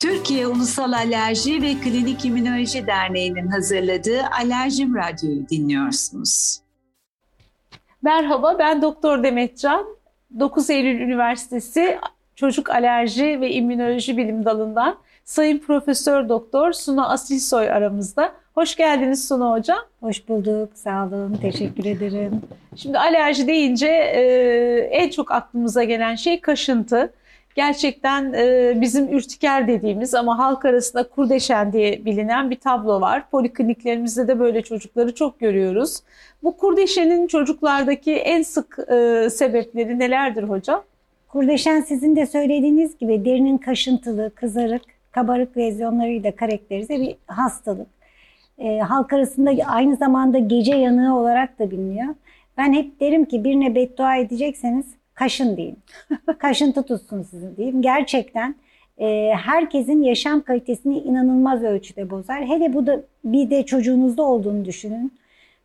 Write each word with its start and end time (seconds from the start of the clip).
Türkiye 0.00 0.46
Ulusal 0.46 0.92
Alerji 0.92 1.62
ve 1.62 1.74
Klinik 1.74 2.24
İmmünoloji 2.24 2.86
Derneği'nin 2.86 3.46
hazırladığı 3.46 4.22
Alerjim 4.40 4.94
Radyo'yu 4.94 5.48
dinliyorsunuz. 5.48 6.60
Merhaba, 8.02 8.58
ben 8.58 8.82
Doktor 8.82 9.22
Demetcan. 9.22 9.86
9 10.38 10.70
Eylül 10.70 11.00
Üniversitesi 11.00 11.98
Çocuk 12.36 12.70
Alerji 12.70 13.40
ve 13.40 13.50
İmmünoloji 13.52 14.16
Bilim 14.16 14.44
Dalı'ndan 14.44 14.96
Sayın 15.24 15.58
Profesör 15.58 16.28
Doktor 16.28 16.72
Suna 16.72 17.08
Asilsoy 17.08 17.70
aramızda. 17.70 18.32
Hoş 18.54 18.76
geldiniz 18.76 19.28
Suna 19.28 19.52
Hocam. 19.52 19.80
Hoş 20.00 20.28
bulduk, 20.28 20.70
sağ 20.74 21.06
olun, 21.06 21.38
teşekkür 21.42 21.84
ederim. 21.84 22.42
Şimdi 22.76 22.98
alerji 22.98 23.46
deyince 23.46 23.88
e, 23.88 24.22
en 24.90 25.10
çok 25.10 25.32
aklımıza 25.32 25.84
gelen 25.84 26.14
şey 26.14 26.40
kaşıntı 26.40 27.12
gerçekten 27.54 28.32
e, 28.32 28.74
bizim 28.80 29.08
ürtiker 29.14 29.68
dediğimiz 29.68 30.14
ama 30.14 30.38
halk 30.38 30.64
arasında 30.64 31.08
kurdeşen 31.08 31.72
diye 31.72 32.04
bilinen 32.04 32.50
bir 32.50 32.56
tablo 32.56 33.00
var. 33.00 33.30
Polikliniklerimizde 33.30 34.28
de 34.28 34.38
böyle 34.38 34.62
çocukları 34.62 35.14
çok 35.14 35.40
görüyoruz. 35.40 36.00
Bu 36.42 36.56
kurdeşenin 36.56 37.26
çocuklardaki 37.26 38.12
en 38.12 38.42
sık 38.42 38.78
e, 38.90 39.30
sebepleri 39.30 39.98
nelerdir 39.98 40.42
hocam? 40.42 40.82
Kurdeşen 41.28 41.80
sizin 41.80 42.16
de 42.16 42.26
söylediğiniz 42.26 42.98
gibi 42.98 43.24
derinin 43.24 43.58
kaşıntılı, 43.58 44.30
kızarık, 44.34 44.82
kabarık 45.12 45.56
lezyonlarıyla 45.56 46.36
karakterize 46.36 47.00
bir 47.00 47.16
hastalık. 47.26 47.88
E, 48.58 48.78
halk 48.78 49.12
arasında 49.12 49.50
aynı 49.66 49.96
zamanda 49.96 50.38
gece 50.38 50.74
yanığı 50.74 51.18
olarak 51.18 51.58
da 51.58 51.70
biliniyor. 51.70 52.14
Ben 52.58 52.72
hep 52.72 53.00
derim 53.00 53.24
ki 53.24 53.44
birine 53.44 53.74
beddua 53.74 54.16
edecekseniz 54.16 54.86
kaşın 55.20 55.56
deyin. 55.56 55.78
Kaşıntı 56.38 56.82
tutsun 56.82 57.22
sizin 57.22 57.56
diyeyim. 57.56 57.82
Gerçekten 57.82 58.54
e, 58.98 59.32
herkesin 59.44 60.02
yaşam 60.02 60.40
kalitesini 60.40 60.98
inanılmaz 60.98 61.62
ölçüde 61.62 62.10
bozar. 62.10 62.44
Hele 62.46 62.74
bu 62.74 62.86
da 62.86 63.00
bir 63.24 63.50
de 63.50 63.62
çocuğunuzda 63.66 64.22
olduğunu 64.22 64.64
düşünün. 64.64 65.12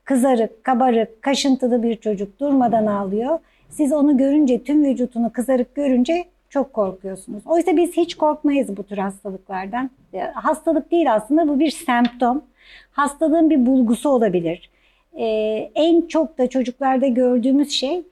Kızarık, 0.03 0.63
kabarık, 0.63 1.21
kaşıntılı 1.21 1.83
bir 1.83 1.95
çocuk 1.95 2.39
durmadan 2.39 2.85
ağlıyor. 2.85 3.39
Siz 3.69 3.93
onu 3.93 4.17
görünce, 4.17 4.63
tüm 4.63 4.85
vücutunu 4.85 5.33
kızarık 5.33 5.75
görünce 5.75 6.25
çok 6.49 6.73
korkuyorsunuz. 6.73 7.43
Oysa 7.45 7.77
biz 7.77 7.91
hiç 7.97 8.15
korkmayız 8.15 8.77
bu 8.77 8.83
tür 8.83 8.97
hastalıklardan. 8.97 9.89
E, 10.13 10.19
hastalık 10.19 10.91
değil 10.91 11.13
aslında 11.13 11.47
bu 11.47 11.59
bir 11.59 11.71
semptom. 11.71 12.43
Hastalığın 12.91 13.49
bir 13.49 13.65
bulgusu 13.65 14.09
olabilir. 14.09 14.69
Ee, 15.17 15.71
en 15.75 16.01
çok 16.01 16.37
da 16.37 16.49
çocuklarda 16.49 17.07
gördüğümüz 17.07 17.71
şey 17.71 18.03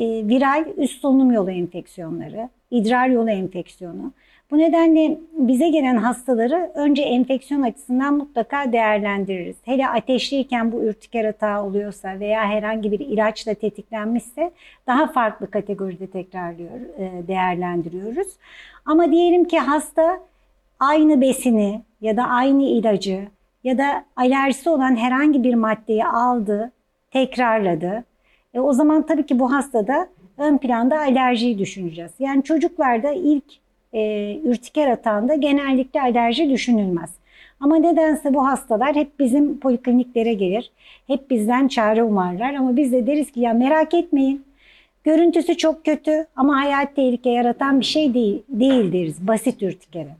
e, 0.00 0.28
viral 0.28 0.64
üst 0.76 1.00
solunum 1.00 1.32
yolu 1.32 1.50
enfeksiyonları, 1.50 2.48
idrar 2.70 3.08
yolu 3.08 3.30
enfeksiyonu. 3.30 4.12
Bu 4.50 4.58
nedenle 4.58 5.18
bize 5.32 5.68
gelen 5.68 5.96
hastaları 5.96 6.70
önce 6.74 7.02
enfeksiyon 7.02 7.62
açısından 7.62 8.14
mutlaka 8.14 8.72
değerlendiririz. 8.72 9.56
Hele 9.64 9.88
ateşliyken 9.88 10.72
bu 10.72 10.82
ürtiker 10.82 11.24
hata 11.24 11.64
oluyorsa 11.64 12.20
veya 12.20 12.48
herhangi 12.48 12.92
bir 12.92 13.00
ilaçla 13.00 13.54
tetiklenmişse 13.54 14.50
daha 14.86 15.06
farklı 15.06 15.50
kategoride 15.50 16.06
tekrarlıyor, 16.06 16.70
e, 16.98 17.28
değerlendiriyoruz. 17.28 18.28
Ama 18.86 19.12
diyelim 19.12 19.44
ki 19.44 19.58
hasta 19.58 20.20
aynı 20.80 21.20
besini 21.20 21.80
ya 22.00 22.16
da 22.16 22.24
aynı 22.24 22.62
ilacı 22.62 23.28
ya 23.64 23.78
da 23.78 24.04
alerjisi 24.16 24.70
olan 24.70 24.96
herhangi 24.96 25.44
bir 25.44 25.54
maddeyi 25.54 26.04
aldı, 26.06 26.72
tekrarladı 27.10 28.04
e, 28.54 28.60
o 28.60 28.72
zaman 28.72 29.06
tabii 29.06 29.26
ki 29.26 29.38
bu 29.38 29.52
hastada 29.52 30.08
ön 30.38 30.58
planda 30.58 30.98
alerjiyi 30.98 31.58
düşüneceğiz. 31.58 32.10
Yani 32.18 32.42
çocuklarda 32.42 33.12
ilk 33.12 33.44
e, 33.92 34.36
ürtiker 34.44 34.90
atağında 34.90 35.34
genellikle 35.34 36.00
alerji 36.00 36.50
düşünülmez. 36.50 37.10
Ama 37.60 37.76
nedense 37.76 38.34
bu 38.34 38.46
hastalar 38.46 38.94
hep 38.94 39.18
bizim 39.18 39.60
polikliniklere 39.60 40.32
gelir. 40.32 40.72
Hep 41.06 41.30
bizden 41.30 41.68
çare 41.68 42.02
umarlar 42.02 42.54
ama 42.54 42.76
biz 42.76 42.92
de 42.92 43.06
deriz 43.06 43.32
ki 43.32 43.40
ya 43.40 43.52
merak 43.52 43.94
etmeyin. 43.94 44.44
Görüntüsü 45.04 45.56
çok 45.56 45.84
kötü 45.84 46.26
ama 46.36 46.60
hayat 46.60 46.96
tehlike 46.96 47.30
yaratan 47.30 47.80
bir 47.80 47.84
şey 47.84 48.14
değil, 48.14 48.42
değil 48.48 48.92
deriz 48.92 49.26
basit 49.28 49.62
ürtikere. 49.62 50.16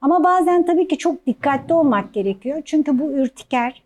Ama 0.00 0.24
bazen 0.24 0.66
tabii 0.66 0.88
ki 0.88 0.98
çok 0.98 1.26
dikkatli 1.26 1.74
olmak 1.74 2.14
gerekiyor. 2.14 2.62
Çünkü 2.64 2.98
bu 2.98 3.12
ürtiker 3.12 3.82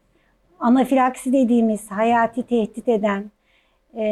anafilaksi 0.61 1.33
dediğimiz 1.33 1.91
hayati 1.91 2.43
tehdit 2.43 2.89
eden 2.89 3.25
e, 3.97 4.05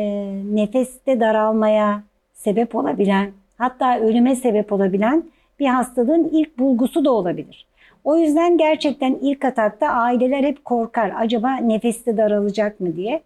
nefeste 0.54 1.20
daralmaya 1.20 2.02
sebep 2.32 2.74
olabilen, 2.74 3.30
hatta 3.58 3.98
ölüme 3.98 4.36
sebep 4.36 4.72
olabilen 4.72 5.22
bir 5.60 5.66
hastalığın 5.66 6.28
ilk 6.32 6.58
bulgusu 6.58 7.04
da 7.04 7.12
olabilir. 7.12 7.66
O 8.04 8.16
yüzden 8.16 8.58
gerçekten 8.58 9.18
ilk 9.22 9.44
atakta 9.44 9.88
aileler 9.88 10.44
hep 10.44 10.64
korkar. 10.64 11.12
Acaba 11.16 11.56
nefeste 11.56 12.16
daralacak 12.16 12.80
mı 12.80 12.96
diye. 12.96 13.22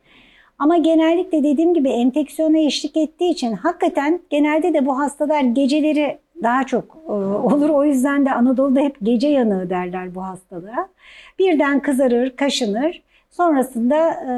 Ama 0.58 0.76
genellikle 0.76 1.44
dediğim 1.44 1.74
gibi 1.74 1.88
enfeksiyona 1.88 2.58
eşlik 2.58 2.96
ettiği 2.96 3.30
için 3.30 3.52
hakikaten 3.52 4.20
genelde 4.30 4.74
de 4.74 4.86
bu 4.86 4.98
hastalar 4.98 5.40
geceleri 5.40 6.18
daha 6.42 6.64
çok 6.64 6.98
e, 7.08 7.12
olur. 7.12 7.68
O 7.68 7.84
yüzden 7.84 8.26
de 8.26 8.32
Anadolu'da 8.32 8.80
hep 8.80 8.96
gece 9.02 9.28
yanığı 9.28 9.70
derler 9.70 10.14
bu 10.14 10.22
hastalığa. 10.22 10.88
Birden 11.38 11.80
kızarır, 11.80 12.36
kaşınır. 12.36 13.02
Sonrasında 13.30 14.10
e, 14.10 14.32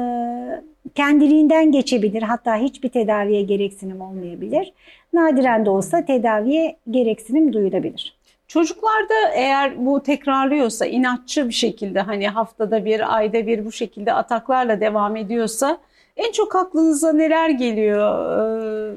kendiliğinden 0.95 1.71
geçebilir. 1.71 2.21
Hatta 2.21 2.55
hiçbir 2.55 2.89
tedaviye 2.89 3.41
gereksinim 3.41 4.01
olmayabilir. 4.01 4.73
Nadiren 5.13 5.65
de 5.65 5.69
olsa 5.69 6.05
tedaviye 6.05 6.77
gereksinim 6.89 7.53
duyulabilir. 7.53 8.17
Çocuklarda 8.47 9.13
eğer 9.33 9.85
bu 9.85 10.03
tekrarlıyorsa, 10.03 10.85
inatçı 10.85 11.47
bir 11.47 11.53
şekilde 11.53 12.01
hani 12.01 12.27
haftada 12.27 12.85
bir, 12.85 13.15
ayda 13.15 13.47
bir 13.47 13.65
bu 13.65 13.71
şekilde 13.71 14.13
ataklarla 14.13 14.81
devam 14.81 15.15
ediyorsa 15.15 15.77
en 16.17 16.31
çok 16.31 16.55
aklınıza 16.55 17.13
neler 17.13 17.49
geliyor? 17.49 18.25
Ee, 18.31 18.95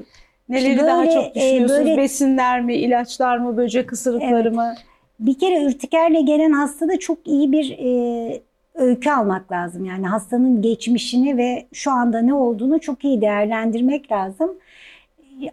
neleri 0.49 0.77
böyle, 0.77 0.87
daha 0.87 1.09
çok 1.09 1.35
düşünüyorsunuz? 1.35 1.71
E, 1.71 1.85
böyle, 1.85 1.97
Besinler 1.97 2.61
mi, 2.61 2.75
ilaçlar 2.75 3.37
mı, 3.37 3.57
böcek 3.57 3.91
ısırıkları 3.91 4.47
evet. 4.47 4.53
mı? 4.53 4.73
Bir 5.19 5.39
kere 5.39 5.63
ürtikerle 5.63 6.21
gelen 6.21 6.51
hastada 6.51 6.99
çok 6.99 7.27
iyi 7.27 7.51
bir 7.51 7.77
e, 7.79 8.41
öykü 8.75 9.11
almak 9.11 9.51
lazım. 9.51 9.85
Yani 9.85 10.07
hastanın 10.07 10.61
geçmişini 10.61 11.37
ve 11.37 11.65
şu 11.73 11.91
anda 11.91 12.21
ne 12.21 12.33
olduğunu 12.33 12.79
çok 12.79 13.03
iyi 13.05 13.21
değerlendirmek 13.21 14.11
lazım. 14.11 14.51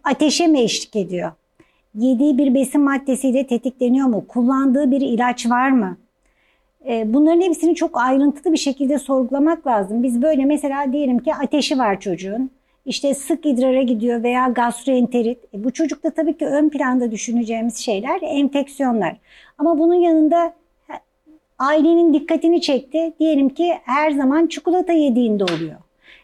Ateşe 0.04 0.46
mi 0.46 0.60
eşlik 0.60 0.96
ediyor? 0.96 1.32
Yediği 1.94 2.38
bir 2.38 2.54
besin 2.54 2.80
maddesiyle 2.80 3.46
tetikleniyor 3.46 4.06
mu? 4.06 4.24
Kullandığı 4.28 4.90
bir 4.90 5.00
ilaç 5.00 5.50
var 5.50 5.70
mı? 5.70 5.96
Ee, 6.88 7.14
bunların 7.14 7.40
hepsini 7.40 7.74
çok 7.74 8.00
ayrıntılı 8.00 8.52
bir 8.52 8.58
şekilde 8.58 8.98
sorgulamak 8.98 9.66
lazım. 9.66 10.02
Biz 10.02 10.22
böyle 10.22 10.44
mesela 10.44 10.92
diyelim 10.92 11.18
ki 11.18 11.34
ateşi 11.34 11.78
var 11.78 12.00
çocuğun. 12.00 12.50
İşte 12.86 13.14
sık 13.14 13.46
idrara 13.46 13.82
gidiyor 13.82 14.22
veya 14.22 14.48
gastroenterit. 14.48 15.38
E 15.54 15.64
bu 15.64 15.72
çocukta 15.72 16.10
tabii 16.10 16.38
ki 16.38 16.46
ön 16.46 16.68
planda 16.68 17.10
düşüneceğimiz 17.10 17.76
şeyler 17.76 18.20
enfeksiyonlar. 18.22 19.16
Ama 19.58 19.78
bunun 19.78 19.94
yanında 19.94 20.52
ailenin 21.58 22.14
dikkatini 22.14 22.60
çekti. 22.60 23.12
Diyelim 23.20 23.48
ki 23.48 23.72
her 23.84 24.10
zaman 24.10 24.46
çikolata 24.46 24.92
yediğinde 24.92 25.44
oluyor. 25.44 25.76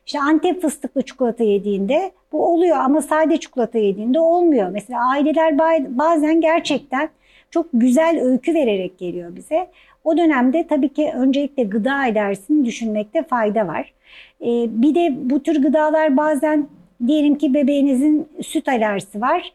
İşte 0.07 0.21
Antep 0.21 0.63
fıstıklı 0.63 1.03
çikolata 1.03 1.45
yediğinde 1.45 2.11
bu 2.33 2.47
oluyor 2.47 2.77
ama 2.77 3.03
sade 3.03 3.37
çikolata 3.41 3.79
yediğinde 3.79 4.21
olmuyor. 4.21 4.71
Mesela 4.71 5.09
aileler 5.09 5.59
bazen 5.99 6.41
gerçekten 6.41 7.09
çok 7.51 7.67
güzel 7.73 8.21
öykü 8.23 8.55
vererek 8.55 8.99
geliyor 8.99 9.37
bize. 9.37 9.71
O 10.05 10.17
dönemde 10.17 10.67
tabii 10.67 10.89
ki 10.89 11.13
öncelikle 11.15 11.63
gıda 11.63 11.95
alerjisini 11.95 12.65
düşünmekte 12.65 13.23
fayda 13.23 13.67
var. 13.67 13.93
Ee, 14.41 14.67
bir 14.69 14.95
de 14.95 15.15
bu 15.31 15.43
tür 15.43 15.63
gıdalar 15.63 16.17
bazen 16.17 16.69
diyelim 17.07 17.39
ki 17.39 17.55
bebeğinizin 17.55 18.29
süt 18.43 18.69
alerjisi 18.69 19.21
var. 19.21 19.53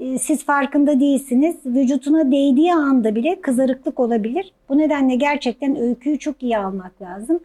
Ee, 0.00 0.18
siz 0.18 0.44
farkında 0.44 1.00
değilsiniz. 1.00 1.56
Vücutuna 1.66 2.30
değdiği 2.30 2.74
anda 2.74 3.14
bile 3.14 3.40
kızarıklık 3.40 4.00
olabilir. 4.00 4.52
Bu 4.68 4.78
nedenle 4.78 5.14
gerçekten 5.14 5.76
öyküyü 5.76 6.18
çok 6.18 6.42
iyi 6.42 6.58
almak 6.58 7.02
lazım. 7.02 7.40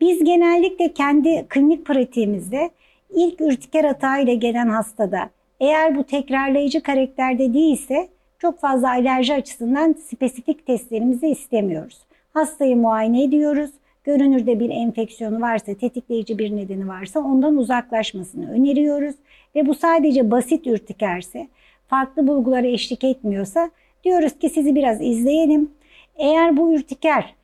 Biz 0.00 0.24
genellikle 0.24 0.92
kendi 0.92 1.46
klinik 1.48 1.86
pratiğimizde 1.86 2.70
ilk 3.10 3.40
ürtiker 3.40 4.22
ile 4.22 4.34
gelen 4.34 4.68
hastada 4.68 5.30
eğer 5.60 5.96
bu 5.96 6.04
tekrarlayıcı 6.04 6.82
karakterde 6.82 7.54
değilse 7.54 8.08
çok 8.38 8.60
fazla 8.60 8.88
alerji 8.88 9.34
açısından 9.34 9.92
spesifik 9.92 10.66
testlerimizi 10.66 11.26
istemiyoruz. 11.26 11.98
Hastayı 12.34 12.76
muayene 12.76 13.22
ediyoruz. 13.22 13.70
Görünürde 14.04 14.60
bir 14.60 14.70
enfeksiyonu 14.70 15.40
varsa, 15.40 15.74
tetikleyici 15.74 16.38
bir 16.38 16.56
nedeni 16.56 16.88
varsa 16.88 17.20
ondan 17.20 17.56
uzaklaşmasını 17.56 18.52
öneriyoruz. 18.52 19.14
Ve 19.54 19.66
bu 19.66 19.74
sadece 19.74 20.30
basit 20.30 20.66
ürtikerse 20.66 21.48
farklı 21.92 22.26
bulgulara 22.26 22.66
eşlik 22.66 23.04
etmiyorsa 23.04 23.70
diyoruz 24.04 24.38
ki 24.38 24.50
sizi 24.50 24.74
biraz 24.74 25.00
izleyelim. 25.00 25.70
Eğer 26.16 26.56
bu 26.56 26.74
ürtiker 26.74 27.34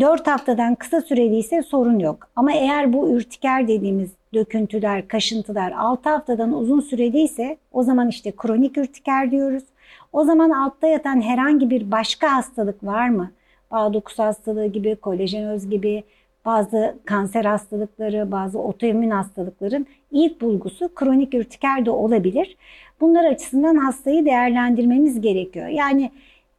4 0.00 0.26
haftadan 0.26 0.74
kısa 0.74 1.00
süreliyse 1.00 1.62
sorun 1.62 1.98
yok. 1.98 2.28
Ama 2.36 2.52
eğer 2.52 2.92
bu 2.92 3.10
ürtiker 3.10 3.68
dediğimiz 3.68 4.10
döküntüler, 4.34 5.08
kaşıntılar 5.08 5.72
6 5.72 6.08
haftadan 6.08 6.52
uzun 6.52 6.80
süreliyse 6.80 7.56
o 7.72 7.82
zaman 7.82 8.08
işte 8.08 8.32
kronik 8.36 8.78
ürtiker 8.78 9.30
diyoruz. 9.30 9.64
O 10.12 10.24
zaman 10.24 10.50
altta 10.50 10.86
yatan 10.86 11.20
herhangi 11.22 11.70
bir 11.70 11.90
başka 11.90 12.36
hastalık 12.36 12.84
var 12.84 13.08
mı? 13.08 13.30
Bağ 13.70 13.92
dokusu 13.94 14.22
hastalığı 14.22 14.66
gibi, 14.66 14.96
kolajenöz 14.96 15.70
gibi, 15.70 16.04
bazı 16.44 16.98
kanser 17.04 17.44
hastalıkları, 17.44 18.32
bazı 18.32 18.58
otoimmün 18.58 19.10
hastalıkların 19.10 19.86
ilk 20.10 20.40
bulgusu 20.40 20.94
kronik 20.94 21.34
ürtiker 21.34 21.86
de 21.86 21.90
olabilir. 21.90 22.56
Bunlar 23.00 23.24
açısından 23.24 23.76
hastayı 23.76 24.26
değerlendirmemiz 24.26 25.20
gerekiyor. 25.20 25.68
Yani 25.68 26.10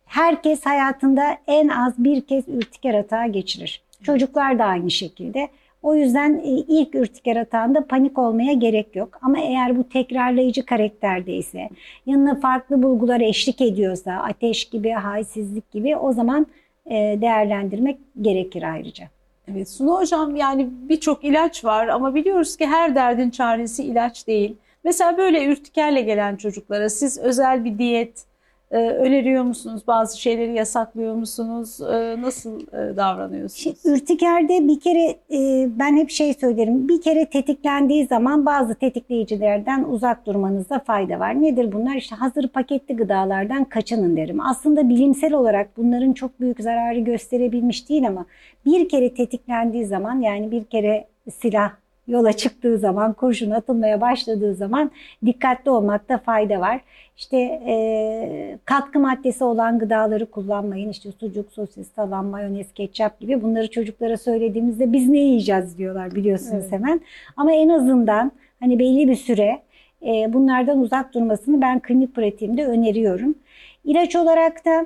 herkes 0.06 0.66
hayatında 0.66 1.38
en 1.48 1.68
az 1.68 1.94
bir 1.98 2.22
kez 2.22 2.48
ürtiker 2.48 2.94
atağı 2.94 3.28
geçirir. 3.28 3.82
Çocuklar 4.04 4.60
da 4.60 4.66
aynı 4.66 4.92
şekilde. 4.92 5.50
O 5.84 5.96
yüzden 5.96 6.42
e, 6.44 6.50
ilk 6.50 6.96
ürtiker 6.96 7.36
atağında 7.36 7.88
panik 7.88 8.18
olmaya 8.18 8.54
gerek 8.54 8.96
yok. 8.96 9.20
Ama 9.22 9.40
eğer 9.40 9.78
bu 9.78 9.90
tekrarlayıcı 9.90 10.66
karakterdeyse, 10.66 11.70
yanına 12.06 12.36
farklı 12.36 12.84
bulgular 12.84 13.22
eşlik 13.22 13.62
ediyorsa, 13.62 14.12
ateş 14.12 14.66
gibi, 14.66 14.92
halsizlik 14.92 15.72
gibi 15.72 15.96
o 15.96 16.14
zaman 16.14 16.48
e, 16.86 17.18
değerlendirmek 17.22 17.98
gerekir 18.22 18.64
ayrıca. 18.64 19.06
Evet 19.52 19.70
Sunu 19.70 19.98
Hocam 19.98 20.36
yani 20.36 20.68
birçok 20.72 21.24
ilaç 21.24 21.66
var 21.66 21.88
ama 21.88 22.16
biliyoruz 22.16 22.58
ki 22.58 22.68
her 22.68 22.96
derdin 22.96 23.30
çaresi 23.30 23.84
ilaç 23.84 24.28
değil. 24.28 24.58
Mesela 24.84 25.18
böyle 25.18 25.46
ürtikerle 25.46 26.02
gelen 26.02 26.36
çocuklara 26.36 26.90
siz 26.90 27.18
özel 27.18 27.66
bir 27.66 27.78
diyet 27.78 28.26
e, 28.72 28.78
öneriyor 28.78 29.44
musunuz? 29.44 29.82
Bazı 29.88 30.22
şeyleri 30.22 30.54
yasaklıyor 30.54 31.16
musunuz? 31.16 31.82
E, 31.82 32.22
nasıl 32.22 32.60
e, 32.62 32.98
davranıyorsunuz? 32.98 33.78
Şimdi, 33.84 33.96
ürtikerde 33.96 34.68
bir 34.68 34.80
kere 34.80 35.16
e, 35.32 35.70
ben 35.80 35.98
hep 35.98 36.10
şey 36.10 36.34
söylerim. 36.34 36.88
Bir 36.88 37.02
kere 37.02 37.26
tetiklendiği 37.26 38.06
zaman 38.06 38.46
bazı 38.46 38.76
tetikleyicilerden 38.76 39.84
uzak 39.84 40.26
durmanızda 40.26 40.80
fayda 40.80 41.20
var. 41.20 41.42
Nedir 41.42 41.72
bunlar? 41.72 41.96
İşte 41.96 42.16
hazır 42.16 42.48
paketli 42.48 42.96
gıdalardan 42.96 43.64
kaçının 43.64 44.18
derim. 44.18 44.42
Aslında 44.42 44.90
bilimsel 44.90 45.34
olarak 45.34 45.78
bunların 45.78 46.14
çok 46.14 46.40
büyük 46.40 46.60
zararı 46.62 47.00
gösterebilmiş 47.00 47.90
değil 47.90 48.08
ama 48.08 48.26
bir 48.66 48.90
kere 48.90 49.14
tetiklendiği 49.14 49.86
zaman 49.86 50.22
yani 50.22 50.52
bir 50.52 50.64
kere 50.64 51.08
silah 51.42 51.72
yola 52.08 52.34
çıktığı 52.34 52.78
zaman, 52.78 53.14
kurşun 53.14 53.52
atılmaya 53.52 54.02
başladığı 54.02 54.56
zaman 54.56 54.92
dikkatli 55.26 55.72
olmakta 55.72 56.18
fayda 56.18 56.60
var. 56.60 56.82
İşte 57.18 57.38
e, 57.68 58.58
katkı 58.66 59.00
maddesi 59.00 59.44
olan 59.44 59.80
gıdaları 59.80 60.26
kullanmayın. 60.26 60.90
İşte 60.90 61.12
sucuk, 61.12 61.52
sosis, 61.52 61.88
salam, 61.96 62.26
mayonez, 62.26 62.74
ketçap 62.74 63.20
gibi 63.20 63.42
bunları 63.42 63.70
çocuklara 63.70 64.18
söylediğimizde 64.18 64.94
biz 64.94 65.10
ne 65.10 65.20
yiyeceğiz 65.20 65.78
diyorlar 65.78 66.16
biliyorsunuz 66.16 66.64
evet. 66.64 66.72
hemen. 66.72 67.02
Ama 67.38 67.52
en 67.52 67.70
azından 67.70 68.32
hani 68.60 68.80
belli 68.80 69.08
bir 69.08 69.16
süre 69.16 69.62
e, 70.06 70.34
bunlardan 70.34 70.80
uzak 70.80 71.14
durmasını 71.14 71.62
ben 71.62 71.80
klinik 71.80 72.16
pratiğimde 72.16 72.66
öneriyorum. 72.66 73.36
İlaç 73.84 74.16
olarak 74.16 74.66
da 74.66 74.86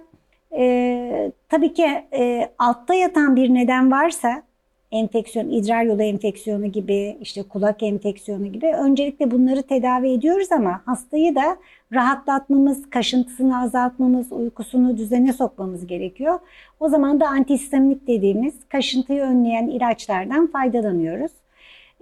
e, 0.58 1.32
tabii 1.50 1.74
ki 1.74 1.88
e, 2.14 2.50
altta 2.58 2.94
yatan 2.94 3.36
bir 3.36 3.54
neden 3.54 3.92
varsa 3.92 4.44
enfeksiyon, 4.92 5.50
idrar 5.50 5.84
yolu 5.84 6.04
enfeksiyonu 6.04 6.66
gibi, 6.66 7.18
işte 7.22 7.44
kulak 7.44 7.84
enfeksiyonu 7.84 8.46
gibi 8.46 8.68
öncelikle 8.68 9.32
bunları 9.32 9.64
tedavi 9.64 10.12
ediyoruz 10.12 10.52
ama 10.52 10.82
hastayı 10.86 11.36
da 11.36 11.58
rahatlatmamız, 11.94 12.90
kaşıntısını 12.90 13.62
azaltmamız, 13.62 14.32
uykusunu 14.32 14.98
düzene 14.98 15.34
sokmamız 15.34 15.88
gerekiyor. 15.88 16.40
O 16.80 16.90
zaman 16.90 17.20
da 17.20 17.28
antihistaminik 17.28 18.08
dediğimiz 18.08 18.54
kaşıntıyı 18.70 19.22
önleyen 19.22 19.68
ilaçlardan 19.68 20.48
faydalanıyoruz. 20.48 21.32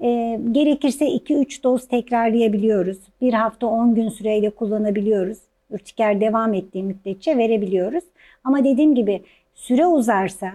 E, 0.01 0.39
gerekirse 0.51 1.05
2-3 1.05 1.63
doz 1.63 1.87
tekrarlayabiliyoruz. 1.87 2.97
Bir 3.21 3.33
hafta 3.33 3.67
10 3.67 3.95
gün 3.95 4.09
süreyle 4.09 4.49
kullanabiliyoruz. 4.49 5.37
Ürtiker 5.71 6.21
devam 6.21 6.53
ettiği 6.53 6.83
müddetçe 6.83 7.37
verebiliyoruz. 7.37 8.03
Ama 8.43 8.63
dediğim 8.63 8.95
gibi 8.95 9.21
süre 9.55 9.85
uzarsa, 9.85 10.51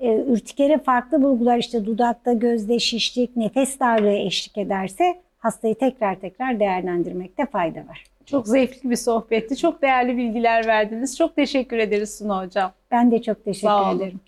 e, 0.00 0.16
ürtikere 0.16 0.78
farklı 0.78 1.22
bulgular 1.22 1.58
işte 1.58 1.86
dudakta, 1.86 2.32
gözde 2.32 2.78
şişlik, 2.78 3.36
nefes 3.36 3.80
darlığı 3.80 4.12
eşlik 4.16 4.58
ederse 4.58 5.20
hastayı 5.38 5.74
tekrar 5.74 6.20
tekrar 6.20 6.60
değerlendirmekte 6.60 7.46
fayda 7.46 7.80
var. 7.80 8.04
Çok 8.26 8.48
zevkli 8.48 8.90
bir 8.90 8.96
sohbetti. 8.96 9.56
Çok 9.56 9.82
değerli 9.82 10.16
bilgiler 10.16 10.66
verdiniz. 10.66 11.16
Çok 11.16 11.36
teşekkür 11.36 11.78
ederiz 11.78 12.18
Suna 12.18 12.44
Hocam. 12.44 12.72
Ben 12.90 13.10
de 13.10 13.22
çok 13.22 13.44
teşekkür 13.44 13.96
ederim. 13.96 14.20